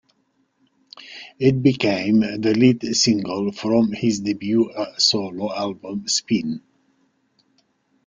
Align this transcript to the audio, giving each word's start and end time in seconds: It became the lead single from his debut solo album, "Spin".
It 1.37 1.61
became 1.61 2.21
the 2.21 2.55
lead 2.57 2.81
single 2.95 3.51
from 3.51 3.91
his 3.91 4.21
debut 4.21 4.67
solo 4.97 5.55
album, 5.55 6.07
"Spin". 6.07 6.63